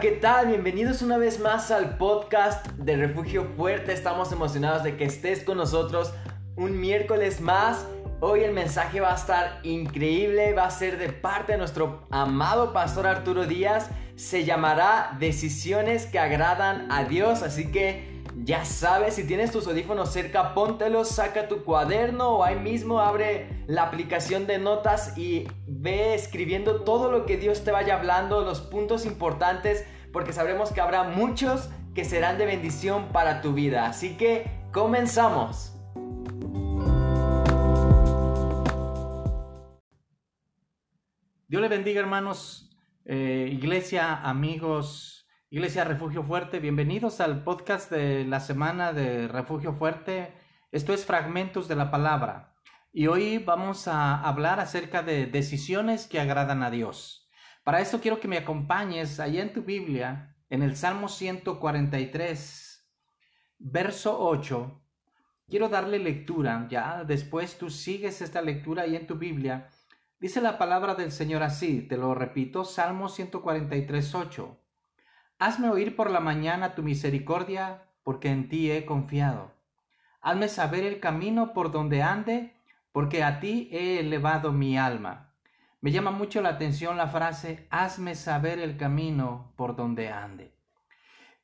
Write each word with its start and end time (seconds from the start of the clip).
¿qué 0.00 0.12
tal? 0.12 0.46
Bienvenidos 0.46 1.02
una 1.02 1.18
vez 1.18 1.38
más 1.38 1.70
al 1.70 1.98
podcast 1.98 2.66
de 2.78 2.96
Refugio 2.96 3.44
Fuerte. 3.56 3.92
Estamos 3.92 4.32
emocionados 4.32 4.82
de 4.82 4.96
que 4.96 5.04
estés 5.04 5.44
con 5.44 5.58
nosotros 5.58 6.14
un 6.56 6.80
miércoles 6.80 7.40
más. 7.40 7.84
Hoy 8.20 8.40
el 8.40 8.52
mensaje 8.52 9.00
va 9.00 9.12
a 9.12 9.16
estar 9.16 9.60
increíble, 9.64 10.54
va 10.54 10.64
a 10.64 10.70
ser 10.70 10.98
de 10.98 11.10
parte 11.10 11.52
de 11.52 11.58
nuestro 11.58 12.06
amado 12.10 12.72
pastor 12.72 13.06
Arturo 13.06 13.46
Díaz. 13.46 13.90
Se 14.16 14.44
llamará 14.44 15.16
Decisiones 15.20 16.06
que 16.06 16.18
agradan 16.18 16.90
a 16.90 17.04
Dios, 17.04 17.42
así 17.42 17.70
que 17.70 18.11
ya 18.36 18.64
sabes, 18.64 19.14
si 19.14 19.26
tienes 19.26 19.52
tus 19.52 19.66
audífonos 19.66 20.12
cerca, 20.12 20.54
póntelos, 20.54 21.08
saca 21.08 21.48
tu 21.48 21.64
cuaderno 21.64 22.36
o 22.36 22.44
ahí 22.44 22.58
mismo 22.58 23.00
abre 23.00 23.64
la 23.66 23.84
aplicación 23.84 24.46
de 24.46 24.58
notas 24.58 25.16
y 25.16 25.46
ve 25.66 26.14
escribiendo 26.14 26.82
todo 26.82 27.10
lo 27.10 27.26
que 27.26 27.36
Dios 27.36 27.64
te 27.64 27.70
vaya 27.70 27.96
hablando, 27.96 28.42
los 28.42 28.60
puntos 28.60 29.06
importantes, 29.06 29.86
porque 30.12 30.32
sabremos 30.32 30.72
que 30.72 30.80
habrá 30.80 31.04
muchos 31.04 31.70
que 31.94 32.04
serán 32.04 32.38
de 32.38 32.46
bendición 32.46 33.08
para 33.12 33.42
tu 33.42 33.52
vida. 33.52 33.86
Así 33.86 34.16
que 34.16 34.50
comenzamos. 34.72 35.76
Dios 41.48 41.60
le 41.60 41.68
bendiga 41.68 42.00
hermanos, 42.00 42.70
eh, 43.04 43.50
iglesia, 43.52 44.22
amigos, 44.22 45.11
Iglesia 45.52 45.84
Refugio 45.84 46.22
Fuerte, 46.22 46.60
bienvenidos 46.60 47.20
al 47.20 47.44
podcast 47.44 47.90
de 47.90 48.24
la 48.24 48.40
semana 48.40 48.94
de 48.94 49.28
Refugio 49.28 49.74
Fuerte. 49.74 50.32
Esto 50.70 50.94
es 50.94 51.04
Fragmentos 51.04 51.68
de 51.68 51.76
la 51.76 51.90
Palabra 51.90 52.54
y 52.90 53.08
hoy 53.08 53.36
vamos 53.36 53.86
a 53.86 54.18
hablar 54.22 54.60
acerca 54.60 55.02
de 55.02 55.26
decisiones 55.26 56.06
que 56.06 56.20
agradan 56.20 56.62
a 56.62 56.70
Dios. 56.70 57.28
Para 57.64 57.82
esto 57.82 58.00
quiero 58.00 58.18
que 58.18 58.28
me 58.28 58.38
acompañes 58.38 59.20
allá 59.20 59.42
en 59.42 59.52
tu 59.52 59.60
Biblia, 59.60 60.38
en 60.48 60.62
el 60.62 60.74
Salmo 60.74 61.08
143, 61.08 62.90
verso 63.58 64.16
8. 64.20 64.82
Quiero 65.50 65.68
darle 65.68 65.98
lectura, 65.98 66.66
ya 66.70 67.04
después 67.04 67.58
tú 67.58 67.68
sigues 67.68 68.22
esta 68.22 68.40
lectura 68.40 68.84
ahí 68.84 68.96
en 68.96 69.06
tu 69.06 69.16
Biblia. 69.16 69.68
Dice 70.18 70.40
la 70.40 70.56
palabra 70.56 70.94
del 70.94 71.12
Señor 71.12 71.42
así, 71.42 71.82
te 71.82 71.98
lo 71.98 72.14
repito, 72.14 72.64
Salmo 72.64 73.10
143, 73.10 74.14
8. 74.14 74.61
Hazme 75.44 75.70
oír 75.70 75.96
por 75.96 76.08
la 76.08 76.20
mañana 76.20 76.76
tu 76.76 76.84
misericordia, 76.84 77.82
porque 78.04 78.28
en 78.28 78.48
ti 78.48 78.70
he 78.70 78.86
confiado. 78.86 79.50
Hazme 80.20 80.48
saber 80.48 80.84
el 80.84 81.00
camino 81.00 81.52
por 81.52 81.72
donde 81.72 82.00
ande, 82.00 82.54
porque 82.92 83.24
a 83.24 83.40
ti 83.40 83.68
he 83.72 83.98
elevado 83.98 84.52
mi 84.52 84.78
alma. 84.78 85.34
Me 85.80 85.90
llama 85.90 86.12
mucho 86.12 86.42
la 86.42 86.50
atención 86.50 86.96
la 86.96 87.08
frase, 87.08 87.66
hazme 87.70 88.14
saber 88.14 88.60
el 88.60 88.76
camino 88.76 89.52
por 89.56 89.74
donde 89.74 90.10
ande. 90.10 90.54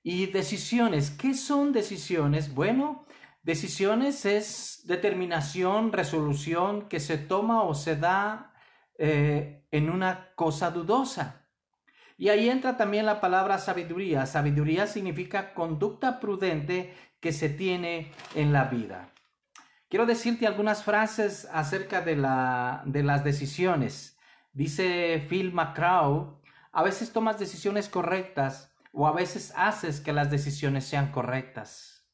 Y 0.04 0.26
decisiones, 0.26 1.10
¿qué 1.10 1.34
son 1.34 1.72
decisiones? 1.72 2.54
Bueno, 2.54 3.04
decisiones 3.42 4.24
es 4.26 4.84
determinación, 4.84 5.92
resolución 5.92 6.88
que 6.88 7.00
se 7.00 7.18
toma 7.18 7.64
o 7.64 7.74
se 7.74 7.96
da 7.96 8.54
eh, 8.96 9.66
en 9.72 9.90
una 9.90 10.36
cosa 10.36 10.70
dudosa. 10.70 11.37
Y 12.18 12.30
ahí 12.30 12.50
entra 12.50 12.76
también 12.76 13.06
la 13.06 13.20
palabra 13.20 13.58
sabiduría. 13.58 14.26
Sabiduría 14.26 14.88
significa 14.88 15.54
conducta 15.54 16.18
prudente 16.18 16.92
que 17.20 17.32
se 17.32 17.48
tiene 17.48 18.10
en 18.34 18.52
la 18.52 18.64
vida. 18.64 19.12
Quiero 19.88 20.04
decirte 20.04 20.46
algunas 20.46 20.82
frases 20.82 21.48
acerca 21.52 22.00
de, 22.00 22.16
la, 22.16 22.82
de 22.84 23.04
las 23.04 23.22
decisiones. 23.22 24.18
Dice 24.52 25.24
Phil 25.30 25.52
McCraw, 25.52 26.42
a 26.72 26.82
veces 26.82 27.12
tomas 27.12 27.38
decisiones 27.38 27.88
correctas 27.88 28.74
o 28.92 29.06
a 29.06 29.12
veces 29.12 29.52
haces 29.56 30.00
que 30.00 30.12
las 30.12 30.28
decisiones 30.28 30.84
sean 30.84 31.12
correctas. 31.12 32.04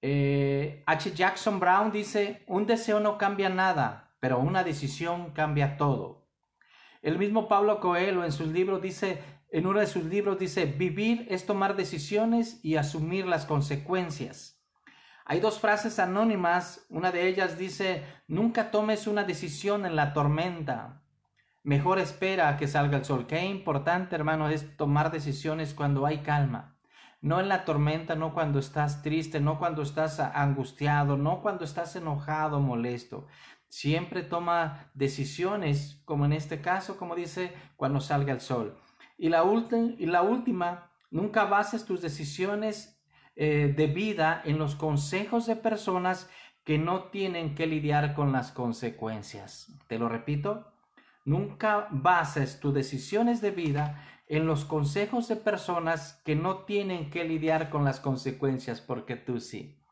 Eh, 0.00 0.82
H. 0.86 1.12
Jackson 1.12 1.60
Brown 1.60 1.92
dice, 1.92 2.42
un 2.46 2.66
deseo 2.66 3.00
no 3.00 3.18
cambia 3.18 3.50
nada, 3.50 4.14
pero 4.18 4.38
una 4.38 4.64
decisión 4.64 5.32
cambia 5.32 5.76
todo. 5.76 6.23
El 7.04 7.18
mismo 7.18 7.48
Pablo 7.48 7.80
Coelho 7.80 8.24
en 8.24 8.32
sus 8.32 8.48
libros 8.48 8.80
dice, 8.80 9.22
en 9.50 9.66
uno 9.66 9.80
de 9.80 9.86
sus 9.86 10.04
libros 10.04 10.38
dice, 10.38 10.64
vivir 10.64 11.26
es 11.28 11.44
tomar 11.44 11.76
decisiones 11.76 12.64
y 12.64 12.76
asumir 12.76 13.26
las 13.26 13.44
consecuencias. 13.44 14.64
Hay 15.26 15.38
dos 15.38 15.60
frases 15.60 15.98
anónimas, 15.98 16.86
una 16.88 17.12
de 17.12 17.28
ellas 17.28 17.58
dice, 17.58 18.02
nunca 18.26 18.70
tomes 18.70 19.06
una 19.06 19.24
decisión 19.24 19.84
en 19.84 19.96
la 19.96 20.14
tormenta. 20.14 21.02
Mejor 21.62 21.98
espera 21.98 22.48
a 22.48 22.56
que 22.56 22.68
salga 22.68 22.96
el 22.96 23.04
sol. 23.04 23.26
Qué 23.26 23.44
importante, 23.44 24.16
hermano, 24.16 24.48
es 24.48 24.74
tomar 24.78 25.12
decisiones 25.12 25.74
cuando 25.74 26.06
hay 26.06 26.22
calma. 26.22 26.78
No 27.20 27.38
en 27.38 27.48
la 27.48 27.66
tormenta, 27.66 28.16
no 28.16 28.32
cuando 28.32 28.58
estás 28.58 29.02
triste, 29.02 29.40
no 29.40 29.58
cuando 29.58 29.82
estás 29.82 30.20
angustiado, 30.20 31.18
no 31.18 31.42
cuando 31.42 31.64
estás 31.64 31.96
enojado, 31.96 32.60
molesto. 32.60 33.26
Siempre 33.74 34.22
toma 34.22 34.92
decisiones, 34.94 36.00
como 36.04 36.26
en 36.26 36.32
este 36.32 36.60
caso, 36.60 36.96
como 36.96 37.16
dice, 37.16 37.52
cuando 37.74 38.00
salga 38.00 38.32
el 38.32 38.40
sol. 38.40 38.78
Y 39.18 39.30
la, 39.30 39.42
y 39.98 40.06
la 40.06 40.22
última, 40.22 40.92
nunca 41.10 41.46
bases 41.46 41.84
tus 41.84 42.00
decisiones 42.00 43.02
eh, 43.34 43.74
de 43.76 43.88
vida 43.88 44.40
en 44.44 44.58
los 44.58 44.76
consejos 44.76 45.46
de 45.46 45.56
personas 45.56 46.30
que 46.62 46.78
no 46.78 47.10
tienen 47.10 47.56
que 47.56 47.66
lidiar 47.66 48.14
con 48.14 48.30
las 48.30 48.52
consecuencias. 48.52 49.76
Te 49.88 49.98
lo 49.98 50.08
repito, 50.08 50.72
nunca 51.24 51.88
bases 51.90 52.60
tus 52.60 52.72
decisiones 52.72 53.40
de 53.40 53.50
vida 53.50 54.06
en 54.28 54.46
los 54.46 54.64
consejos 54.64 55.26
de 55.26 55.34
personas 55.34 56.22
que 56.24 56.36
no 56.36 56.58
tienen 56.58 57.10
que 57.10 57.24
lidiar 57.24 57.70
con 57.70 57.84
las 57.84 57.98
consecuencias 57.98 58.80
porque 58.80 59.16
tú 59.16 59.40
sí. 59.40 59.83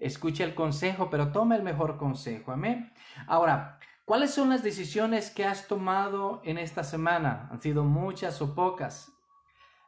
Escucha 0.00 0.44
el 0.44 0.54
consejo, 0.54 1.10
pero 1.10 1.30
toma 1.30 1.56
el 1.56 1.62
mejor 1.62 1.98
consejo. 1.98 2.52
Amén. 2.52 2.92
Ahora, 3.26 3.78
¿cuáles 4.06 4.32
son 4.32 4.48
las 4.48 4.62
decisiones 4.62 5.30
que 5.30 5.44
has 5.44 5.68
tomado 5.68 6.40
en 6.42 6.56
esta 6.56 6.82
semana? 6.84 7.48
Han 7.52 7.60
sido 7.60 7.84
muchas 7.84 8.40
o 8.40 8.54
pocas. 8.54 9.12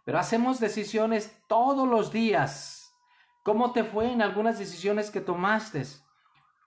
Pero 0.05 0.19
hacemos 0.19 0.61
decisiones 0.61 1.43
todos 1.49 1.89
los 1.89 2.13
días. 2.13 2.95
¿Cómo 3.43 3.73
te 3.73 3.85
fue 3.85 4.13
en 4.13 4.21
algunas 4.21 4.59
decisiones 4.59 5.11
que 5.11 5.23
tomaste? 5.23 5.83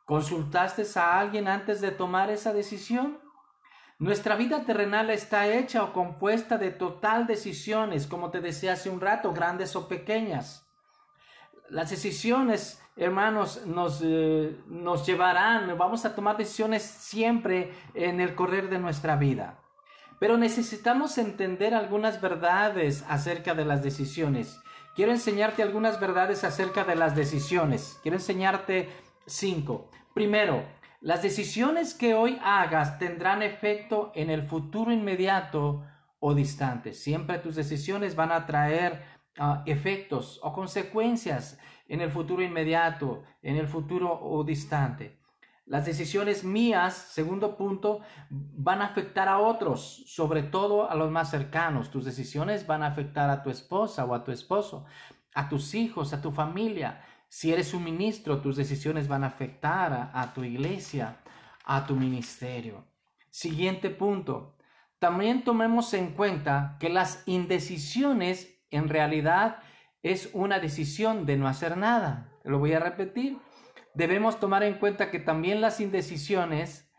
¿Consultaste 0.06 0.84
a 1.00 1.20
alguien 1.20 1.48
antes 1.48 1.82
de 1.82 1.92
tomar 1.92 2.32
esa 2.32 2.52
decisión? 2.52 3.20
Nuestra 4.00 4.36
vida 4.36 4.66
terrenal 4.66 5.10
está 5.12 5.48
hecha 5.48 5.84
o 5.84 5.94
compuesta 5.94 6.58
de 6.58 6.72
total 6.72 7.28
decisiones, 7.28 8.08
como 8.08 8.32
te 8.32 8.42
decía 8.42 8.74
hace 8.74 8.90
un 8.90 9.00
rato, 9.00 9.34
grandes 9.34 9.76
o 9.76 9.88
pequeñas. 9.88 10.68
Las 11.70 11.92
decisiones 11.92 12.82
hermanos, 12.96 13.66
nos, 13.66 14.02
eh, 14.04 14.58
nos 14.68 15.06
llevarán, 15.06 15.78
vamos 15.78 16.06
a 16.06 16.16
tomar 16.16 16.38
decisiones 16.38 16.84
siempre 16.84 17.74
en 17.94 18.22
el 18.22 18.36
correr 18.36 18.70
de 18.70 18.80
nuestra 18.80 19.16
vida. 19.16 19.60
Pero 20.20 20.38
necesitamos 20.38 21.18
entender 21.18 21.74
algunas 21.74 22.22
verdades 22.22 23.04
acerca 23.10 23.54
de 23.54 23.66
las 23.66 23.84
decisiones. 23.84 24.60
Quiero 24.96 25.12
enseñarte 25.12 25.62
algunas 25.62 26.00
verdades 26.00 26.46
acerca 26.46 26.86
de 26.86 26.96
las 26.96 27.16
decisiones. 27.16 28.00
Quiero 28.02 28.16
enseñarte 28.16 28.90
cinco. 29.26 29.90
Primero, 30.14 30.64
las 31.02 31.22
decisiones 31.22 31.94
que 31.94 32.16
hoy 32.16 32.40
hagas 32.42 32.98
tendrán 32.98 33.44
efecto 33.44 34.14
en 34.16 34.30
el 34.30 34.48
futuro 34.48 34.94
inmediato 34.94 35.84
o 36.20 36.34
distante. 36.34 36.94
Siempre 36.94 37.40
tus 37.40 37.56
decisiones 37.56 38.16
van 38.16 38.32
a 38.32 38.46
traer 38.46 39.04
ah, 39.38 39.64
efectos 39.66 40.40
o 40.44 40.54
consecuencias 40.54 41.60
en 41.88 42.02
el 42.02 42.12
futuro 42.12 42.42
inmediato, 42.44 43.24
en 43.42 43.58
el 43.58 43.68
futuro 43.68 44.20
o 44.22 44.44
distante. 44.44 45.20
Las 45.66 45.86
decisiones 45.86 46.44
mías, 46.44 46.94
segundo 46.94 47.58
punto, 47.58 48.02
van 48.30 48.82
a 48.82 48.86
afectar 48.86 49.28
a 49.28 49.40
otros, 49.40 50.04
sobre 50.06 50.44
todo 50.44 50.90
a 50.90 50.94
los 50.94 51.10
más 51.10 51.32
cercanos. 51.32 51.90
Tus 51.90 52.06
decisiones 52.06 52.68
van 52.68 52.84
a 52.84 52.88
afectar 52.88 53.32
a 53.32 53.42
tu 53.42 53.50
esposa 53.50 54.06
o 54.06 54.14
a 54.14 54.24
tu 54.24 54.32
esposo, 54.32 54.86
a 55.34 55.50
tus 55.50 55.74
hijos, 55.74 56.14
a 56.14 56.22
tu 56.22 56.32
familia. 56.32 57.04
Si 57.30 57.52
eres 57.52 57.74
un 57.74 57.84
ministro, 57.84 58.42
tus 58.42 58.58
decisiones 58.58 59.08
van 59.08 59.24
a 59.24 59.28
afectar 59.28 59.92
a, 59.92 60.22
a 60.22 60.36
tu 60.36 60.44
iglesia, 60.44 61.18
a 61.66 61.88
tu 61.88 61.96
ministerio. 61.96 62.86
Siguiente 63.32 63.90
punto. 63.90 64.56
También 65.00 65.44
tomemos 65.44 65.94
en 65.96 66.14
cuenta 66.14 66.78
que 66.80 66.90
las 66.90 67.24
indecisiones 67.28 68.55
en 68.72 68.90
realidad 68.90 69.60
es 70.04 70.30
una 70.34 70.60
decisión 70.60 71.26
de 71.26 71.38
no 71.38 71.48
hacer 71.48 71.78
nada. 71.78 72.30
Lo 72.44 72.60
voy 72.60 72.74
a 72.74 72.80
repetir. 72.80 73.40
Debemos 73.94 74.40
tomar 74.40 74.64
en 74.64 74.76
cuenta 74.76 75.10
que 75.10 75.20
también 75.20 75.62
las 75.62 75.80
indecisiones 75.80 76.92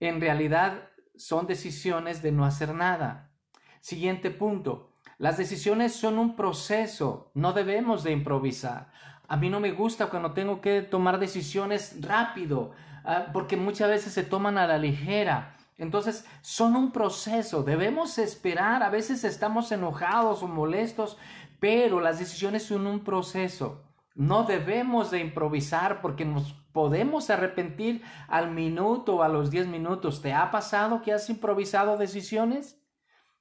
en 0.00 0.20
realidad 0.20 0.88
son 1.16 1.46
decisiones 1.46 2.22
de 2.22 2.32
no 2.32 2.44
hacer 2.44 2.74
nada. 2.74 3.32
Siguiente 3.80 4.30
punto. 4.30 4.92
Las 5.18 5.36
decisiones 5.36 5.94
son 5.94 6.18
un 6.18 6.36
proceso, 6.36 7.30
no 7.34 7.52
debemos 7.52 8.02
de 8.02 8.12
improvisar. 8.12 8.90
A 9.28 9.36
mí 9.36 9.48
no 9.48 9.60
me 9.60 9.72
gusta 9.72 10.06
cuando 10.06 10.32
tengo 10.32 10.60
que 10.60 10.82
tomar 10.82 11.18
decisiones 11.18 11.96
rápido, 12.00 12.72
ah, 13.04 13.26
porque 13.32 13.56
muchas 13.56 13.90
veces 13.90 14.12
se 14.12 14.24
toman 14.24 14.58
a 14.58 14.66
la 14.66 14.78
ligera. 14.78 15.56
Entonces, 15.76 16.24
son 16.40 16.76
un 16.76 16.92
proceso, 16.92 17.62
debemos 17.62 18.18
esperar, 18.18 18.82
a 18.82 18.90
veces 18.90 19.24
estamos 19.24 19.72
enojados 19.72 20.42
o 20.42 20.48
molestos, 20.48 21.16
pero 21.58 22.00
las 22.00 22.18
decisiones 22.18 22.64
son 22.64 22.86
un 22.86 23.00
proceso. 23.02 23.82
No 24.14 24.44
debemos 24.44 25.10
de 25.10 25.18
improvisar 25.18 26.00
porque 26.00 26.24
nos 26.24 26.52
podemos 26.72 27.30
arrepentir 27.30 28.02
al 28.28 28.52
minuto 28.52 29.16
o 29.16 29.22
a 29.22 29.28
los 29.28 29.50
10 29.50 29.66
minutos. 29.66 30.22
¿Te 30.22 30.32
ha 30.32 30.50
pasado 30.52 31.02
que 31.02 31.12
has 31.12 31.28
improvisado 31.28 31.96
decisiones? 31.96 32.80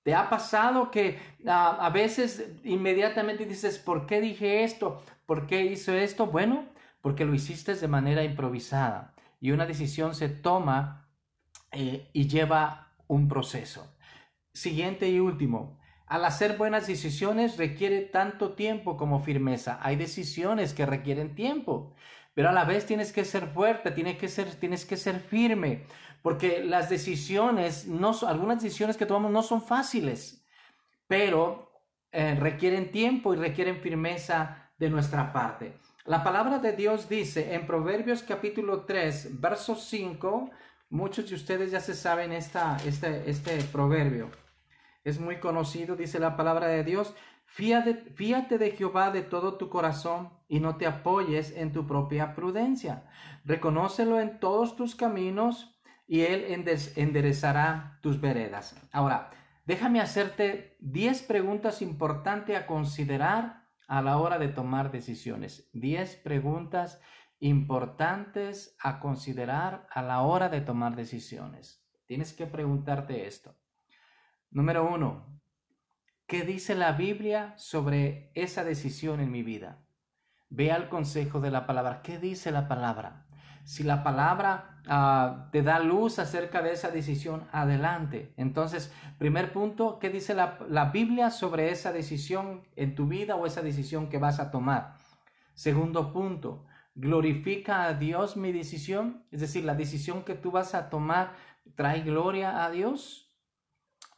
¿Te 0.01 0.15
ha 0.15 0.30
pasado 0.30 0.89
que 0.89 1.19
ah, 1.47 1.77
a 1.80 1.89
veces 1.89 2.51
inmediatamente 2.63 3.45
dices, 3.45 3.77
¿por 3.77 4.06
qué 4.06 4.19
dije 4.19 4.63
esto? 4.63 5.01
¿Por 5.25 5.45
qué 5.45 5.63
hice 5.65 6.03
esto? 6.03 6.25
Bueno, 6.27 6.65
porque 7.01 7.25
lo 7.25 7.33
hiciste 7.33 7.75
de 7.75 7.88
manera 7.88 8.24
improvisada 8.24 9.13
y 9.39 9.51
una 9.51 9.65
decisión 9.65 10.15
se 10.15 10.30
toma 10.30 11.02
eh, 11.73 12.09
y 12.13 12.27
lleva 12.27 12.93
un 13.07 13.27
proceso. 13.27 13.95
Siguiente 14.53 15.09
y 15.09 15.19
último, 15.19 15.79
al 16.05 16.25
hacer 16.25 16.57
buenas 16.57 16.85
decisiones 16.87 17.57
requiere 17.57 18.01
tanto 18.01 18.53
tiempo 18.53 18.97
como 18.97 19.19
firmeza. 19.19 19.79
Hay 19.81 19.95
decisiones 19.95 20.73
que 20.73 20.85
requieren 20.85 21.33
tiempo, 21.33 21.95
pero 22.33 22.49
a 22.49 22.53
la 22.53 22.65
vez 22.65 22.85
tienes 22.85 23.11
que 23.11 23.25
ser 23.25 23.47
fuerte, 23.47 23.91
tienes 23.91 24.17
que 24.17 24.27
ser, 24.27 24.53
tienes 24.55 24.85
que 24.85 24.97
ser 24.97 25.19
firme, 25.19 25.85
porque 26.21 26.63
las 26.63 26.89
decisiones, 26.89 27.87
no, 27.87 28.13
algunas 28.27 28.61
decisiones 28.61 28.97
que 28.97 29.05
tomamos 29.05 29.31
no 29.31 29.43
son 29.43 29.61
fáciles, 29.61 30.45
pero 31.07 31.71
eh, 32.11 32.35
requieren 32.35 32.91
tiempo 32.91 33.33
y 33.33 33.37
requieren 33.37 33.81
firmeza 33.81 34.71
de 34.77 34.89
nuestra 34.89 35.33
parte. 35.33 35.73
La 36.05 36.23
palabra 36.23 36.59
de 36.59 36.73
Dios 36.73 37.07
dice 37.07 37.53
en 37.55 37.65
Proverbios 37.65 38.23
capítulo 38.23 38.81
3, 38.85 39.39
verso 39.39 39.75
5, 39.75 40.51
muchos 40.94 41.28
de 41.28 41.36
ustedes 41.36 41.72
ya 41.72 41.80
se 41.80 41.95
saben 41.95 42.31
esta, 42.31 42.78
este, 42.86 43.30
este 43.30 43.57
proverbio. 43.63 44.30
Es 45.04 45.19
muy 45.19 45.40
conocido, 45.40 45.95
dice 45.95 46.19
la 46.19 46.38
palabra 46.38 46.68
de 46.68 46.84
Dios. 46.84 47.16
Fíate, 47.45 47.95
fíate 48.16 48.60
de 48.60 48.72
Jehová 48.72 49.10
de 49.10 49.24
todo 49.24 49.57
tu 49.57 49.69
corazón 49.69 50.30
y 50.48 50.60
no 50.60 50.78
te 50.78 50.86
apoyes 50.86 51.51
en 51.57 51.74
tu 51.74 51.88
propia 51.88 52.36
prudencia. 52.36 53.10
Reconócelo 53.44 54.19
en 54.19 54.40
todos 54.40 54.75
tus 54.75 54.95
caminos 54.95 55.81
y 56.07 56.22
Él 56.22 56.45
enderezará 56.95 57.98
tus 58.01 58.22
veredas. 58.22 58.80
Ahora, 58.92 59.31
déjame 59.66 60.00
hacerte 60.00 60.78
10 60.80 61.24
preguntas 61.24 61.81
importantes 61.81 62.56
a 62.56 62.68
considerar 62.68 63.63
a 63.88 64.04
la 64.04 64.18
hora 64.19 64.38
de 64.38 64.48
tomar 64.48 64.92
decisiones. 64.92 65.69
10 65.74 66.18
preguntas 66.18 66.94
importantes 66.94 67.13
a 68.81 69.00
considerar 69.00 69.86
a 69.92 70.01
la 70.01 70.22
hora 70.22 70.48
de 70.48 70.62
tomar 70.62 70.95
decisiones. 70.95 71.86
Tienes 72.06 72.31
que 72.31 72.48
preguntarte 72.48 73.28
esto. 73.28 73.56
Número 74.50 74.90
uno, 74.90 75.42
¿qué 76.25 76.44
dice 76.44 76.74
la 76.74 76.94
Biblia 76.94 77.54
sobre 77.57 78.31
esa 78.34 78.63
decisión 78.63 79.19
en 79.19 79.30
mi 79.30 79.44
vida? 79.44 79.84
Ve 80.50 80.72
al 80.72 80.88
consejo 80.88 81.42
de 81.42 81.51
la 81.51 81.66
palabra. 81.66 82.01
¿Qué 82.01 82.18
dice 82.18 82.50
la 82.51 82.69
palabra? 82.69 83.25
Si 83.66 83.84
la 83.84 84.04
palabra 84.04 84.80
ah, 84.88 85.50
te 85.51 85.63
da 85.63 85.80
luz 85.80 86.19
acerca 86.19 86.62
de 86.62 86.72
esa 86.72 86.92
decisión, 86.92 87.48
adelante. 87.51 88.34
Entonces, 88.38 88.94
primer 89.18 89.51
punto, 89.51 90.00
¿qué 90.00 90.10
dice 90.10 90.34
la, 90.34 90.60
la 90.69 90.92
Biblia 90.92 91.30
sobre 91.30 91.72
esa 91.72 91.92
decisión 91.92 92.63
en 92.78 92.95
tu 92.95 93.07
vida 93.07 93.36
o 93.36 93.45
esa 93.45 93.62
decisión 93.62 94.07
que 94.07 94.18
vas 94.18 94.40
a 94.40 94.50
tomar? 94.50 94.95
Segundo 95.56 96.13
punto, 96.13 96.66
¿glorifica 96.95 97.86
a 97.86 97.94
Dios 97.94 98.38
mi 98.38 98.51
decisión? 98.51 99.25
Es 99.31 99.42
decir, 99.42 99.63
la 99.63 99.75
decisión 99.75 100.24
que 100.24 100.36
tú 100.36 100.51
vas 100.51 100.75
a 100.75 100.90
tomar 100.90 101.34
trae 101.75 102.01
gloria 102.01 102.63
a 102.63 102.72
Dios 102.72 103.34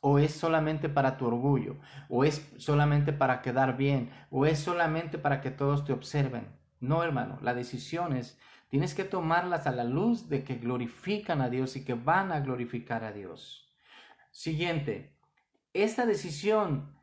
o 0.02 0.20
es 0.20 0.34
solamente 0.34 0.88
para 0.88 1.18
tu 1.18 1.26
orgullo, 1.26 1.78
o 2.10 2.24
es 2.24 2.48
solamente 2.58 3.12
para 3.12 3.42
quedar 3.42 3.76
bien, 3.76 4.12
o 4.30 4.46
es 4.46 4.60
solamente 4.60 5.18
para 5.18 5.42
que 5.42 5.50
todos 5.50 5.84
te 5.84 5.94
observen. 5.94 6.48
No, 6.80 7.04
hermano, 7.04 7.40
la 7.42 7.56
decisión 7.56 8.16
es 8.16 8.38
Tienes 8.70 8.94
que 8.94 9.04
tomarlas 9.04 9.68
a 9.68 9.72
la 9.72 9.84
luz 9.84 10.28
de 10.28 10.44
que 10.44 10.56
glorifican 10.56 11.42
a 11.42 11.50
Dios 11.50 11.76
y 11.76 11.86
que 11.86 11.94
van 11.94 12.32
a 12.32 12.40
glorificar 12.40 13.04
a 13.04 13.12
Dios. 13.12 13.74
Siguiente, 14.32 15.18
esta 15.74 16.06
decisión 16.06 17.00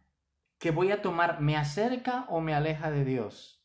que 0.59 0.71
voy 0.71 0.93
a 0.93 1.03
tomar 1.03 1.41
me 1.41 1.57
acerca 1.57 2.27
o 2.29 2.41
me 2.41 2.55
aleja 2.55 2.91
de 2.91 3.05
Dios. 3.05 3.62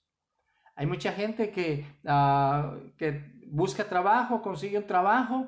Hay 0.78 0.86
mucha 0.86 1.12
gente 1.12 1.50
que, 1.50 1.86
ah, 2.06 2.76
que 2.98 3.34
busca 3.48 3.84
trabajo, 3.90 4.44
consigue 4.44 4.78
un 4.78 4.86
trabajo, 4.86 5.48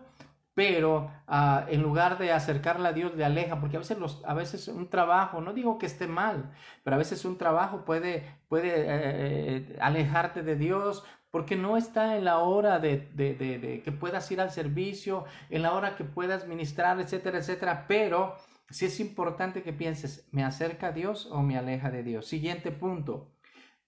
pero 0.56 1.12
ah, 1.28 1.66
en 1.70 1.84
lugar 1.84 2.18
de 2.18 2.31
acercarla 2.31 2.90
a 2.90 2.94
Dios 2.94 3.16
le 3.16 3.24
aleja, 3.24 3.60
porque 3.62 3.78
a 3.78 3.80
veces, 3.80 4.00
los, 4.00 4.24
a 4.26 4.34
veces 4.34 4.68
un 4.68 4.90
trabajo, 4.90 5.40
no 5.40 5.54
digo 5.54 5.78
que 5.78 5.86
esté 5.86 6.08
mal, 6.08 6.52
pero 6.84 6.96
a 6.96 6.98
veces 7.00 7.24
un 7.26 7.38
trabajo 7.38 7.86
puede, 7.86 8.26
puede 8.48 8.70
eh, 8.70 8.86
eh, 8.88 9.78
alejarte 9.80 10.42
de 10.42 10.56
Dios, 10.56 11.06
porque 11.30 11.56
no 11.56 11.78
está 11.78 12.18
en 12.18 12.25
la 12.25 12.40
hora 12.40 12.80
de, 12.80 13.08
de, 13.14 13.36
de, 13.36 13.82
que 13.84 13.92
puedas 13.92 14.30
ir 14.32 14.42
al 14.42 14.50
servicio, 14.50 15.25
en 15.52 15.62
la 15.62 15.74
hora 15.74 15.96
que 15.96 16.04
puedas 16.04 16.48
ministrar, 16.48 17.00
etcétera, 17.00 17.38
etcétera, 17.38 17.86
pero 17.88 18.36
sí 18.70 18.86
es 18.86 19.00
importante 19.00 19.62
que 19.62 19.74
pienses, 19.74 20.28
¿me 20.32 20.44
acerca 20.44 20.88
a 20.88 20.92
Dios 20.92 21.28
o 21.32 21.44
me 21.44 21.56
aleja 21.56 21.92
de 21.92 22.02
Dios? 22.02 22.25
Siguiente 22.25 22.72
punto, 22.72 23.32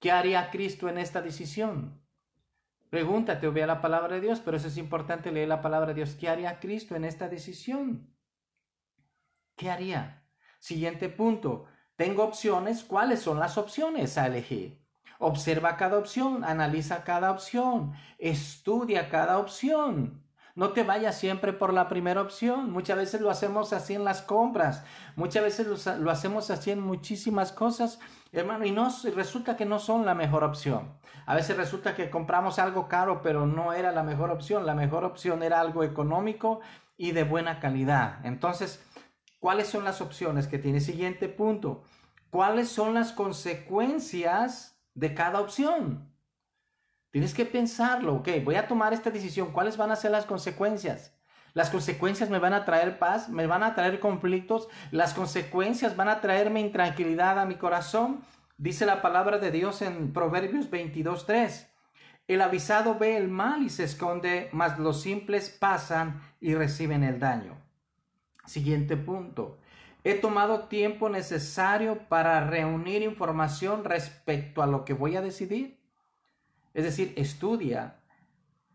¿qué 0.01 0.11
haría 0.11 0.51
Cristo 0.51 0.89
en 0.89 0.97
esta 0.97 1.21
decisión? 1.21 2.01
Pregúntate 2.89 3.47
o 3.47 3.53
vea 3.53 3.65
la 3.65 3.79
palabra 3.79 4.15
de 4.15 4.21
Dios, 4.21 4.41
pero 4.41 4.57
eso 4.57 4.67
es 4.67 4.75
importante 4.75 5.31
leer 5.31 5.47
la 5.47 5.61
palabra 5.61 5.89
de 5.89 5.93
Dios. 5.93 6.15
¿Qué 6.15 6.27
haría 6.27 6.59
Cristo 6.59 6.93
en 6.95 7.05
esta 7.05 7.29
decisión? 7.29 8.13
¿Qué 9.55 9.71
haría? 9.71 10.25
Siguiente 10.59 11.07
punto, 11.07 11.67
tengo 11.95 12.23
opciones, 12.23 12.83
¿cuáles 12.83 13.21
son 13.21 13.39
las 13.39 13.57
opciones 13.57 14.17
a 14.17 14.27
elegir? 14.27 14.81
Observa 15.19 15.77
cada 15.77 15.99
opción, 15.99 16.43
analiza 16.43 17.03
cada 17.03 17.31
opción, 17.31 17.93
estudia 18.17 19.07
cada 19.07 19.37
opción. 19.37 20.20
No 20.55 20.71
te 20.71 20.83
vayas 20.83 21.17
siempre 21.17 21.53
por 21.53 21.73
la 21.73 21.87
primera 21.87 22.21
opción. 22.21 22.71
Muchas 22.71 22.97
veces 22.97 23.21
lo 23.21 23.29
hacemos 23.29 23.73
así 23.73 23.93
en 23.93 24.03
las 24.03 24.21
compras. 24.21 24.83
Muchas 25.15 25.43
veces 25.43 25.99
lo, 25.99 26.11
hacemos 26.11 26.49
así 26.51 26.71
en 26.71 26.81
muchísimas 26.81 27.51
cosas, 27.51 27.99
hermano, 28.31 28.65
y 28.65 28.71
no 28.71 28.89
resulta 29.15 29.55
que 29.55 29.65
no 29.65 29.79
son 29.79 30.05
la 30.05 30.15
mejor 30.15 30.43
opción. 30.43 30.99
A 31.25 31.35
veces 31.35 31.57
resulta 31.57 31.95
que 31.95 32.09
compramos 32.09 32.59
algo 32.59 32.87
caro, 32.87 33.21
pero 33.21 33.45
no 33.45 33.73
era 33.73 33.91
la 33.91 34.03
mejor 34.03 34.31
opción. 34.31 34.65
La 34.65 34.75
mejor 34.75 35.05
opción 35.05 35.43
era 35.43 35.61
algo 35.61 35.83
económico 35.83 36.59
y 36.97 37.11
de 37.11 37.23
buena 37.23 37.59
calidad. 37.59 38.25
Entonces, 38.25 38.83
¿cuáles 39.39 39.67
son 39.67 39.83
las 39.83 40.01
opciones 40.01 40.47
que 40.47 40.59
tiene? 40.59 40.79
Siguiente 40.79 41.29
punto. 41.29 41.83
¿Cuáles 42.29 42.69
son 42.69 42.93
las 42.93 43.11
consecuencias 43.11 44.71
de 44.93 45.13
cada 45.13 45.39
opción. 45.39 46.10
Tienes 47.11 47.33
que 47.33 47.45
pensarlo, 47.45 48.15
ok, 48.15 48.29
voy 48.43 48.55
a 48.55 48.67
tomar 48.67 48.93
esta 48.93 49.11
decisión, 49.11 49.51
¿cuáles 49.51 49.75
van 49.75 49.91
a 49.91 49.97
ser 49.97 50.11
las 50.11 50.25
consecuencias? 50.25 51.13
Las 51.53 51.69
consecuencias 51.69 52.29
me 52.29 52.39
van 52.39 52.53
a 52.53 52.63
traer 52.63 52.97
paz, 52.97 53.27
me 53.27 53.45
van 53.45 53.63
a 53.63 53.75
traer 53.75 53.99
conflictos, 53.99 54.69
las 54.91 55.13
consecuencias 55.13 55.97
van 55.97 56.07
a 56.07 56.21
traerme 56.21 56.61
intranquilidad 56.61 57.37
a 57.37 57.45
mi 57.45 57.55
corazón. 57.55 58.21
Dice 58.57 58.85
la 58.85 59.01
palabra 59.01 59.37
de 59.39 59.51
Dios 59.51 59.81
en 59.81 60.13
Proverbios 60.13 60.71
22.3. 60.71 61.67
El 62.29 62.41
avisado 62.41 62.97
ve 62.97 63.17
el 63.17 63.27
mal 63.27 63.63
y 63.63 63.69
se 63.69 63.83
esconde, 63.83 64.47
mas 64.53 64.79
los 64.79 65.01
simples 65.01 65.49
pasan 65.49 66.21
y 66.39 66.55
reciben 66.55 67.03
el 67.03 67.19
daño. 67.19 67.57
Siguiente 68.45 68.95
punto. 68.95 69.57
He 70.05 70.13
tomado 70.13 70.69
tiempo 70.69 71.09
necesario 71.09 72.07
para 72.07 72.47
reunir 72.47 73.01
información 73.01 73.83
respecto 73.83 74.63
a 74.63 74.67
lo 74.67 74.85
que 74.85 74.93
voy 74.93 75.17
a 75.17 75.21
decidir. 75.21 75.80
Es 76.73 76.83
decir, 76.83 77.13
estudia, 77.17 78.01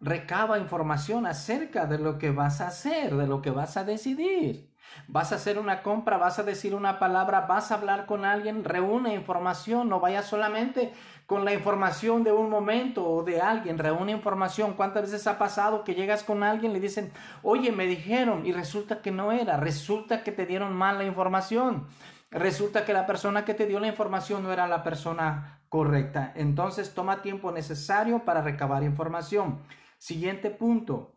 recaba 0.01 0.59
información 0.59 1.27
acerca 1.27 1.87
de 1.87 1.99
lo 1.99 2.19
que 2.19 2.31
vas 2.31 2.61
a 2.61 2.69
hacer, 2.69 3.15
de 3.17 3.27
lo 3.27 3.41
que 3.43 3.51
vas 3.51 3.77
a 3.77 3.85
decidir. 3.85 4.71
Vas 5.09 5.33
a 5.33 5.37
hacer 5.37 5.59
una 5.59 5.83
compra, 5.83 6.17
vas 6.17 6.39
a 6.39 6.43
decir 6.43 6.75
una 6.75 6.99
palabra, 6.99 7.43
vas 7.43 7.71
a 7.71 7.75
hablar 7.75 8.07
con 8.07 8.25
alguien, 8.25 8.65
reúne 8.65 9.15
información, 9.15 9.89
no 9.89 10.01
vayas 10.01 10.27
solamente 10.27 10.93
con 11.27 11.45
la 11.45 11.53
información 11.53 12.23
de 12.23 12.33
un 12.33 12.49
momento 12.49 13.05
o 13.05 13.23
de 13.25 13.41
alguien, 13.41 13.79
reúne 13.79 14.13
información. 14.13 14.75
¿Cuántas 14.75 15.03
veces 15.03 15.27
ha 15.27 15.39
pasado 15.39 15.83
que 15.83 15.95
llegas 15.95 16.23
con 16.23 16.43
alguien 16.43 16.71
y 16.71 16.75
le 16.75 16.81
dicen, 16.81 17.13
oye, 17.43 17.73
me 17.73 17.87
dijeron 17.87 18.47
y 18.47 18.53
resulta 18.53 19.03
que 19.03 19.11
no 19.11 19.33
era, 19.33 19.57
resulta 19.57 20.23
que 20.23 20.33
te 20.33 20.47
dieron 20.47 20.73
mal 20.73 20.99
la 20.99 21.05
información, 21.05 21.87
resulta 22.31 22.85
que 22.85 22.93
la 22.93 23.07
persona 23.07 23.45
que 23.45 23.55
te 23.55 23.67
dio 23.67 23.81
la 23.81 23.89
información 23.89 24.43
no 24.43 24.53
era 24.53 24.69
la 24.69 24.83
persona 24.83 25.56
correcta. 25.69 26.33
Entonces 26.35 26.95
toma 26.95 27.23
tiempo 27.23 27.53
necesario 27.53 28.25
para 28.25 28.43
recabar 28.43 28.83
información. 28.83 29.61
Siguiente 29.99 30.51
punto. 30.51 31.13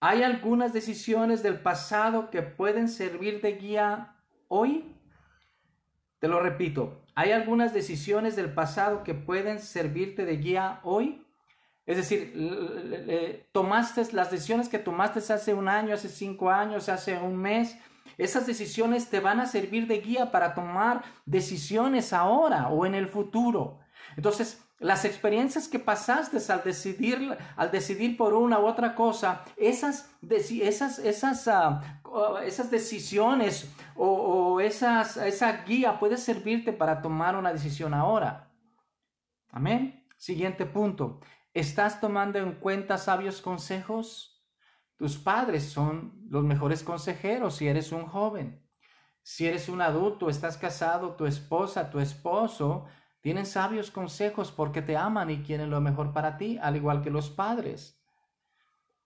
Hay 0.00 0.22
algunas 0.22 0.72
decisiones 0.72 1.42
del 1.42 1.60
pasado 1.60 2.30
que 2.30 2.42
pueden 2.42 2.88
servir 2.88 3.40
de 3.40 3.52
guía 3.52 4.16
hoy. 4.48 4.96
Te 6.18 6.28
lo 6.28 6.40
repito, 6.40 7.02
hay 7.14 7.32
algunas 7.32 7.74
decisiones 7.74 8.36
del 8.36 8.52
pasado 8.52 9.04
que 9.04 9.14
pueden 9.14 9.58
servirte 9.58 10.24
de 10.24 10.36
guía 10.38 10.80
hoy. 10.82 11.26
Es 11.84 11.96
decir, 11.96 13.46
tomaste 13.52 14.12
las 14.12 14.30
decisiones 14.30 14.68
que 14.68 14.78
tomaste 14.78 15.18
hace 15.32 15.52
un 15.52 15.68
año, 15.68 15.94
hace 15.94 16.08
cinco 16.08 16.50
años, 16.50 16.88
hace 16.88 17.18
un 17.18 17.36
mes. 17.36 17.76
Esas 18.18 18.46
decisiones 18.46 19.10
te 19.10 19.20
van 19.20 19.40
a 19.40 19.46
servir 19.46 19.86
de 19.86 20.00
guía 20.00 20.30
para 20.30 20.54
tomar 20.54 21.02
decisiones 21.26 22.12
ahora 22.12 22.68
o 22.68 22.86
en 22.86 22.94
el 22.94 23.08
futuro. 23.08 23.81
Entonces, 24.16 24.62
las 24.78 25.04
experiencias 25.04 25.68
que 25.68 25.78
pasaste 25.78 26.38
al 26.52 26.64
decidir, 26.64 27.38
al 27.56 27.70
decidir 27.70 28.16
por 28.16 28.34
una 28.34 28.58
u 28.58 28.66
otra 28.66 28.94
cosa, 28.94 29.44
esas, 29.56 30.10
esas, 30.28 30.98
esas, 30.98 31.48
ah, 31.48 32.00
esas 32.44 32.70
decisiones 32.70 33.70
o, 33.94 34.06
o 34.06 34.60
esas, 34.60 35.16
esa 35.16 35.64
guía 35.64 35.98
puede 35.98 36.16
servirte 36.16 36.72
para 36.72 37.00
tomar 37.00 37.36
una 37.36 37.52
decisión 37.52 37.94
ahora. 37.94 38.50
Amén. 39.50 40.04
Siguiente 40.16 40.66
punto. 40.66 41.20
¿Estás 41.54 42.00
tomando 42.00 42.38
en 42.38 42.52
cuenta 42.54 42.98
sabios 42.98 43.40
consejos? 43.40 44.42
Tus 44.96 45.18
padres 45.18 45.64
son 45.64 46.26
los 46.28 46.44
mejores 46.44 46.82
consejeros 46.82 47.56
si 47.56 47.68
eres 47.68 47.92
un 47.92 48.06
joven. 48.06 48.66
Si 49.22 49.46
eres 49.46 49.68
un 49.68 49.80
adulto, 49.80 50.28
estás 50.28 50.56
casado, 50.56 51.14
tu 51.14 51.26
esposa, 51.26 51.90
tu 51.90 52.00
esposo 52.00 52.86
tienen 53.22 53.46
sabios 53.46 53.90
consejos 53.90 54.50
porque 54.50 54.82
te 54.82 54.96
aman 54.96 55.30
y 55.30 55.42
quieren 55.42 55.70
lo 55.70 55.80
mejor 55.80 56.12
para 56.12 56.36
ti, 56.36 56.58
al 56.60 56.76
igual 56.76 57.02
que 57.02 57.10
los 57.10 57.30
padres. 57.30 58.02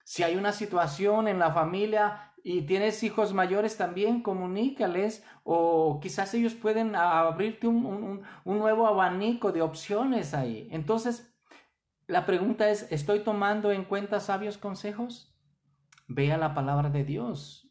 Si 0.04 0.22
hay 0.22 0.36
una 0.36 0.52
situación 0.52 1.28
en 1.28 1.38
la 1.38 1.52
familia 1.52 2.32
y 2.42 2.62
tienes 2.62 3.02
hijos 3.02 3.34
mayores 3.34 3.76
también, 3.76 4.22
comunícales 4.22 5.22
o 5.44 6.00
quizás 6.00 6.32
ellos 6.32 6.54
pueden 6.54 6.96
abrirte 6.96 7.66
un, 7.66 8.22
nuevo 8.44 8.86
abanico 8.86 9.52
de 9.52 9.60
opciones 9.60 10.32
ahí. 10.32 10.68
Entonces, 10.70 11.34
la 12.06 12.24
pregunta 12.24 12.70
es, 12.70 12.90
¿estoy 12.90 13.20
tomando 13.20 13.70
en 13.70 13.84
cuenta 13.84 14.20
sabios 14.20 14.56
consejos? 14.56 15.36
Vea 16.08 16.38
la 16.38 16.54
palabra 16.54 16.88
de 16.88 17.04
Dios. 17.04 17.68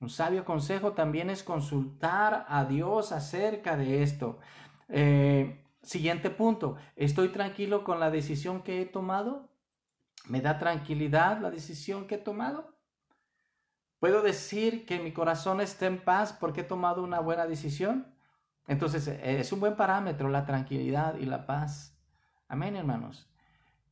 Un 0.00 0.08
sabio 0.08 0.44
consejo 0.44 0.92
también 0.92 1.30
es 1.30 1.44
consultar 1.44 2.44
a 2.48 2.64
Dios 2.64 3.12
acerca 3.12 3.76
de 3.76 4.02
esto. 4.02 4.40
Eh, 4.88 5.62
Siguiente 5.86 6.30
punto, 6.30 6.74
¿estoy 6.96 7.28
tranquilo 7.28 7.84
con 7.84 8.00
la 8.00 8.10
decisión 8.10 8.64
que 8.64 8.82
he 8.82 8.86
tomado? 8.86 9.48
¿Me 10.26 10.40
da 10.40 10.58
tranquilidad 10.58 11.40
la 11.40 11.52
decisión 11.52 12.08
que 12.08 12.16
he 12.16 12.18
tomado? 12.18 12.74
¿Puedo 14.00 14.20
decir 14.20 14.84
que 14.84 14.98
mi 14.98 15.12
corazón 15.12 15.60
está 15.60 15.86
en 15.86 15.98
paz 15.98 16.32
porque 16.32 16.62
he 16.62 16.64
tomado 16.64 17.04
una 17.04 17.20
buena 17.20 17.46
decisión? 17.46 18.12
Entonces, 18.66 19.06
es 19.06 19.52
un 19.52 19.60
buen 19.60 19.76
parámetro 19.76 20.28
la 20.28 20.44
tranquilidad 20.44 21.18
y 21.20 21.24
la 21.24 21.46
paz. 21.46 21.96
Amén, 22.48 22.74
hermanos. 22.74 23.30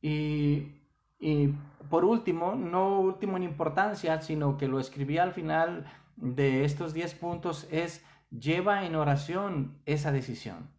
Y, 0.01 0.73
y 1.17 1.53
por 1.89 2.03
último, 2.03 2.55
no 2.55 2.99
último 2.99 3.37
en 3.37 3.43
importancia, 3.43 4.21
sino 4.21 4.57
que 4.57 4.67
lo 4.67 4.81
escribí 4.81 5.17
al 5.17 5.31
final 5.31 5.89
de 6.17 6.65
estos 6.65 6.93
10 6.93 7.15
puntos, 7.15 7.69
es 7.71 8.03
lleva 8.37 8.85
en 8.85 8.97
oración 8.97 9.79
esa 9.85 10.11
decisión. 10.11 10.74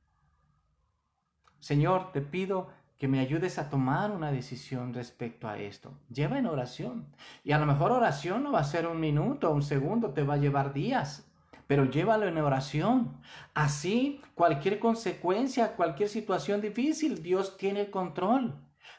Señor, 1.66 2.12
te 2.12 2.20
pido 2.20 2.68
que 2.96 3.08
me 3.08 3.18
ayudes 3.18 3.58
a 3.58 3.68
tomar 3.68 4.12
una 4.12 4.30
decisión 4.30 4.94
respecto 4.94 5.48
a 5.48 5.58
esto. 5.58 5.98
Lleva 6.08 6.38
en 6.38 6.46
oración. 6.46 7.12
Y 7.42 7.50
a 7.50 7.58
lo 7.58 7.66
mejor 7.66 7.90
oración 7.90 8.44
no 8.44 8.52
va 8.52 8.60
a 8.60 8.72
ser 8.72 8.86
un 8.86 9.00
minuto, 9.00 9.50
un 9.50 9.62
segundo, 9.62 10.10
te 10.10 10.22
va 10.22 10.34
a 10.34 10.36
llevar 10.36 10.72
días. 10.72 11.28
Pero 11.66 11.86
llévalo 11.86 12.28
en 12.28 12.38
oración. 12.38 13.20
Así, 13.52 14.22
cualquier 14.36 14.78
consecuencia, 14.78 15.74
cualquier 15.74 16.08
situación 16.08 16.60
difícil, 16.60 17.20
Dios 17.20 17.56
tiene 17.56 17.80
el 17.80 17.90
control. 17.90 18.54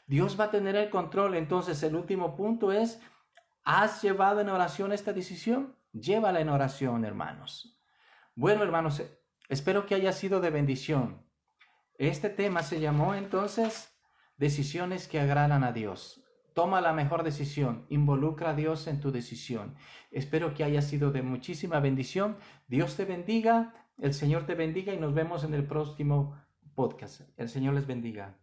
Dios 0.06 0.38
va 0.38 0.44
a 0.44 0.50
tener 0.50 0.76
el 0.76 0.90
control. 0.90 1.36
Entonces, 1.36 1.82
el 1.82 1.96
último 1.96 2.36
punto 2.36 2.70
es, 2.70 3.00
¿has 3.64 4.02
llevado 4.02 4.42
en 4.42 4.50
oración 4.50 4.92
esta 4.92 5.14
decisión? 5.14 5.74
Llévala 5.94 6.40
en 6.40 6.50
oración, 6.50 7.06
hermanos. 7.06 7.80
Bueno, 8.34 8.62
hermanos, 8.62 9.02
espero 9.48 9.86
que 9.86 9.94
haya 9.94 10.12
sido 10.12 10.42
de 10.42 10.50
bendición. 10.50 11.27
Este 11.98 12.30
tema 12.30 12.62
se 12.62 12.78
llamó 12.78 13.16
entonces 13.16 13.92
Decisiones 14.36 15.08
que 15.08 15.18
agradan 15.18 15.64
a 15.64 15.72
Dios. 15.72 16.22
Toma 16.54 16.80
la 16.80 16.92
mejor 16.92 17.24
decisión, 17.24 17.86
involucra 17.88 18.50
a 18.50 18.54
Dios 18.54 18.86
en 18.86 19.00
tu 19.00 19.10
decisión. 19.10 19.74
Espero 20.12 20.54
que 20.54 20.62
haya 20.62 20.80
sido 20.80 21.10
de 21.10 21.22
muchísima 21.22 21.80
bendición. 21.80 22.36
Dios 22.68 22.94
te 22.94 23.04
bendiga, 23.04 23.74
el 24.00 24.14
Señor 24.14 24.46
te 24.46 24.54
bendiga 24.54 24.94
y 24.94 24.98
nos 24.98 25.12
vemos 25.12 25.42
en 25.42 25.54
el 25.54 25.66
próximo 25.66 26.40
podcast. 26.76 27.22
El 27.36 27.48
Señor 27.48 27.74
les 27.74 27.88
bendiga. 27.88 28.36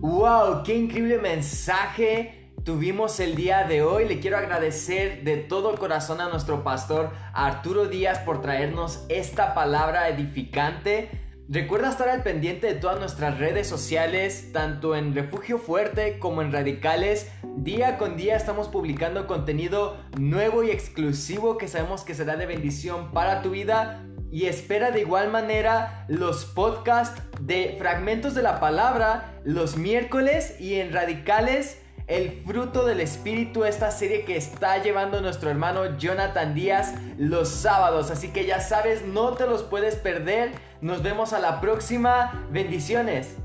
¡Wow! 0.00 0.64
¡Qué 0.64 0.76
increíble 0.76 1.18
mensaje! 1.18 2.43
Tuvimos 2.64 3.20
el 3.20 3.36
día 3.36 3.64
de 3.64 3.82
hoy. 3.82 4.08
Le 4.08 4.20
quiero 4.20 4.38
agradecer 4.38 5.22
de 5.22 5.36
todo 5.36 5.76
corazón 5.76 6.20
a 6.20 6.28
nuestro 6.28 6.64
pastor 6.64 7.10
Arturo 7.32 7.86
Díaz 7.86 8.20
por 8.20 8.40
traernos 8.40 9.04
esta 9.08 9.54
palabra 9.54 10.08
edificante. 10.08 11.10
Recuerda 11.46 11.90
estar 11.90 12.08
al 12.08 12.22
pendiente 12.22 12.66
de 12.66 12.74
todas 12.74 12.98
nuestras 12.98 13.38
redes 13.38 13.66
sociales, 13.66 14.50
tanto 14.52 14.96
en 14.96 15.14
Refugio 15.14 15.58
Fuerte 15.58 16.18
como 16.18 16.40
en 16.40 16.52
Radicales. 16.52 17.30
Día 17.56 17.98
con 17.98 18.16
día 18.16 18.34
estamos 18.34 18.68
publicando 18.68 19.26
contenido 19.26 19.98
nuevo 20.18 20.64
y 20.64 20.70
exclusivo 20.70 21.58
que 21.58 21.68
sabemos 21.68 22.02
que 22.02 22.14
será 22.14 22.36
de 22.36 22.46
bendición 22.46 23.12
para 23.12 23.42
tu 23.42 23.50
vida. 23.50 24.06
Y 24.32 24.46
espera 24.46 24.90
de 24.90 25.02
igual 25.02 25.30
manera 25.30 26.06
los 26.08 26.46
podcasts 26.46 27.22
de 27.40 27.76
fragmentos 27.78 28.34
de 28.34 28.42
la 28.42 28.58
palabra 28.58 29.38
los 29.44 29.76
miércoles 29.76 30.58
y 30.58 30.74
en 30.76 30.92
Radicales 30.92 31.83
el 32.06 32.42
fruto 32.46 32.84
del 32.84 33.00
Espíritu, 33.00 33.64
esta 33.64 33.90
serie 33.90 34.24
que 34.24 34.36
está 34.36 34.82
llevando 34.82 35.20
nuestro 35.20 35.50
hermano 35.50 35.96
Jonathan 35.96 36.54
Díaz 36.54 36.94
los 37.16 37.48
sábados. 37.48 38.10
Así 38.10 38.28
que 38.28 38.46
ya 38.46 38.60
sabes, 38.60 39.06
no 39.06 39.32
te 39.32 39.46
los 39.46 39.62
puedes 39.62 39.96
perder. 39.96 40.52
Nos 40.80 41.02
vemos 41.02 41.32
a 41.32 41.38
la 41.38 41.60
próxima. 41.60 42.46
Bendiciones. 42.50 43.36